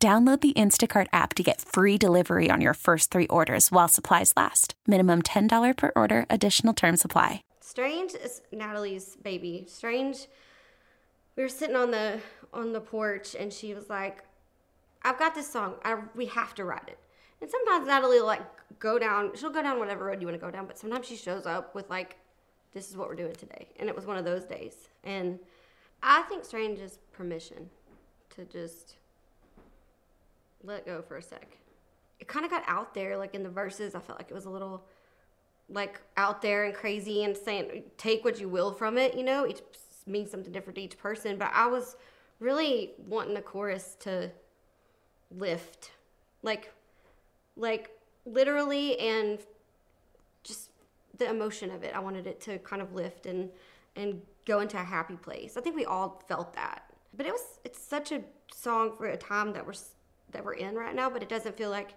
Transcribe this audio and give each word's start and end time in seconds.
Download 0.00 0.40
the 0.40 0.52
Instacart 0.52 1.08
app 1.12 1.34
to 1.34 1.42
get 1.42 1.60
free 1.60 1.98
delivery 1.98 2.50
on 2.52 2.60
your 2.60 2.74
first 2.74 3.10
three 3.10 3.26
orders 3.26 3.72
while 3.72 3.88
supplies 3.88 4.32
last. 4.36 4.74
Minimum 4.86 5.22
$10 5.22 5.76
per 5.76 5.90
order, 5.96 6.24
additional 6.30 6.72
term 6.72 6.96
supply. 6.96 7.42
Strange 7.58 8.12
is 8.14 8.42
Natalie's 8.52 9.16
baby. 9.16 9.64
Strange, 9.66 10.28
we 11.34 11.42
were 11.42 11.48
sitting 11.48 11.74
on 11.74 11.90
the 11.90 12.20
on 12.54 12.72
the 12.72 12.80
porch 12.80 13.34
and 13.34 13.52
she 13.52 13.74
was 13.74 13.90
like, 13.90 14.22
I've 15.02 15.18
got 15.18 15.34
this 15.34 15.50
song. 15.50 15.74
I, 15.84 15.98
we 16.14 16.26
have 16.26 16.54
to 16.54 16.64
write 16.64 16.86
it. 16.86 16.98
And 17.40 17.50
sometimes 17.50 17.88
Natalie 17.88 18.20
will 18.20 18.26
like 18.26 18.42
go 18.78 19.00
down, 19.00 19.32
she'll 19.34 19.50
go 19.50 19.62
down 19.62 19.80
whatever 19.80 20.04
road 20.04 20.20
you 20.20 20.28
want 20.28 20.40
to 20.40 20.46
go 20.46 20.52
down, 20.52 20.66
but 20.66 20.78
sometimes 20.78 21.06
she 21.06 21.16
shows 21.16 21.44
up 21.44 21.74
with 21.74 21.90
like, 21.90 22.16
this 22.72 22.88
is 22.88 22.96
what 22.96 23.08
we're 23.08 23.16
doing 23.16 23.34
today. 23.34 23.66
And 23.80 23.88
it 23.88 23.96
was 23.96 24.06
one 24.06 24.16
of 24.16 24.24
those 24.24 24.44
days. 24.44 24.88
And 25.02 25.40
I 26.04 26.22
think 26.22 26.44
Strange 26.44 26.78
is 26.78 27.00
permission 27.12 27.68
to 28.30 28.44
just 28.44 28.94
let 30.62 30.86
go 30.86 31.02
for 31.02 31.16
a 31.16 31.22
sec. 31.22 31.58
It 32.20 32.28
kind 32.28 32.44
of 32.44 32.50
got 32.50 32.64
out 32.66 32.94
there, 32.94 33.16
like 33.16 33.34
in 33.34 33.42
the 33.42 33.48
verses. 33.48 33.94
I 33.94 34.00
felt 34.00 34.18
like 34.18 34.30
it 34.30 34.34
was 34.34 34.46
a 34.46 34.50
little 34.50 34.84
like 35.70 36.00
out 36.16 36.40
there 36.40 36.64
and 36.64 36.74
crazy 36.74 37.24
and 37.24 37.36
saying 37.36 37.82
take 37.96 38.24
what 38.24 38.40
you 38.40 38.48
will 38.48 38.72
from 38.72 38.98
it. 38.98 39.14
You 39.14 39.22
know, 39.22 39.46
each 39.46 39.60
means 40.06 40.30
something 40.30 40.52
different 40.52 40.76
to 40.76 40.82
each 40.82 40.98
person. 40.98 41.36
But 41.36 41.50
I 41.52 41.66
was 41.66 41.96
really 42.40 42.92
wanting 43.06 43.34
the 43.34 43.42
chorus 43.42 43.96
to 44.00 44.30
lift, 45.36 45.92
like, 46.42 46.72
like 47.56 47.90
literally 48.24 48.98
and 48.98 49.38
just 50.42 50.70
the 51.16 51.28
emotion 51.28 51.70
of 51.70 51.82
it. 51.84 51.94
I 51.94 51.98
wanted 51.98 52.26
it 52.26 52.40
to 52.42 52.58
kind 52.58 52.82
of 52.82 52.94
lift 52.94 53.26
and 53.26 53.50
and 53.96 54.22
go 54.46 54.60
into 54.60 54.78
a 54.78 54.84
happy 54.84 55.16
place. 55.16 55.56
I 55.56 55.60
think 55.60 55.76
we 55.76 55.84
all 55.84 56.22
felt 56.28 56.54
that. 56.54 56.84
But 57.16 57.26
it 57.26 57.32
was 57.32 57.58
it's 57.64 57.80
such 57.80 58.12
a 58.12 58.22
song 58.54 58.96
for 58.96 59.06
a 59.06 59.16
time 59.16 59.52
that 59.52 59.66
we're 59.66 59.74
that 60.32 60.44
we're 60.44 60.54
in 60.54 60.74
right 60.74 60.94
now, 60.94 61.08
but 61.10 61.22
it 61.22 61.28
doesn't 61.28 61.56
feel 61.56 61.70
like, 61.70 61.94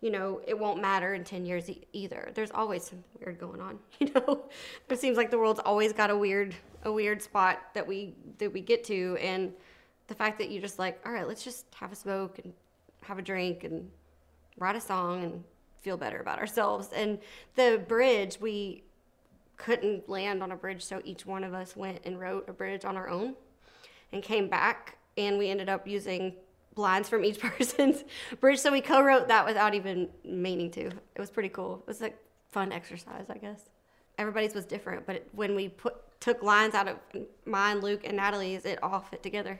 you 0.00 0.10
know, 0.10 0.40
it 0.46 0.58
won't 0.58 0.80
matter 0.80 1.14
in 1.14 1.24
10 1.24 1.44
years 1.44 1.68
e- 1.68 1.86
either. 1.92 2.30
There's 2.34 2.50
always 2.50 2.84
something 2.84 3.04
weird 3.18 3.38
going 3.38 3.60
on, 3.60 3.78
you 3.98 4.10
know. 4.14 4.44
it 4.88 5.00
seems 5.00 5.16
like 5.16 5.30
the 5.30 5.38
world's 5.38 5.60
always 5.60 5.92
got 5.92 6.10
a 6.10 6.16
weird 6.16 6.54
a 6.84 6.90
weird 6.90 7.20
spot 7.20 7.58
that 7.74 7.86
we 7.86 8.14
that 8.38 8.50
we 8.50 8.62
get 8.62 8.82
to 8.84 9.18
and 9.20 9.52
the 10.06 10.14
fact 10.14 10.38
that 10.38 10.48
you 10.48 10.60
just 10.60 10.78
like, 10.78 10.98
all 11.04 11.12
right, 11.12 11.28
let's 11.28 11.44
just 11.44 11.66
have 11.74 11.92
a 11.92 11.94
smoke 11.94 12.40
and 12.42 12.52
have 13.02 13.18
a 13.18 13.22
drink 13.22 13.64
and 13.64 13.88
write 14.58 14.76
a 14.76 14.80
song 14.80 15.22
and 15.22 15.44
feel 15.80 15.96
better 15.96 16.20
about 16.20 16.38
ourselves. 16.38 16.88
And 16.94 17.18
the 17.54 17.82
bridge, 17.86 18.38
we 18.40 18.82
couldn't 19.56 20.08
land 20.08 20.42
on 20.42 20.52
a 20.52 20.56
bridge, 20.56 20.82
so 20.82 21.00
each 21.04 21.26
one 21.26 21.44
of 21.44 21.54
us 21.54 21.76
went 21.76 22.00
and 22.04 22.18
wrote 22.18 22.48
a 22.48 22.52
bridge 22.52 22.84
on 22.84 22.96
our 22.96 23.08
own 23.08 23.34
and 24.12 24.22
came 24.22 24.48
back 24.48 24.96
and 25.16 25.38
we 25.38 25.48
ended 25.48 25.68
up 25.68 25.86
using 25.86 26.34
lines 26.76 27.08
from 27.08 27.24
each 27.24 27.38
person's 27.40 28.04
bridge. 28.40 28.58
So 28.58 28.72
we 28.72 28.80
co-wrote 28.80 29.28
that 29.28 29.44
without 29.46 29.74
even 29.74 30.08
meaning 30.24 30.70
to. 30.72 30.86
It 30.86 31.18
was 31.18 31.30
pretty 31.30 31.48
cool. 31.48 31.82
It 31.82 31.86
was 31.86 32.02
a 32.02 32.12
fun 32.50 32.72
exercise, 32.72 33.26
I 33.28 33.38
guess. 33.38 33.68
Everybody's 34.18 34.54
was 34.54 34.66
different, 34.66 35.06
but 35.06 35.26
when 35.32 35.54
we 35.54 35.68
put 35.68 35.96
took 36.20 36.42
lines 36.42 36.74
out 36.74 36.86
of 36.86 36.96
mine, 37.46 37.80
Luke, 37.80 38.02
and 38.04 38.16
Natalie's, 38.18 38.66
it 38.66 38.82
all 38.82 39.00
fit 39.00 39.22
together. 39.22 39.58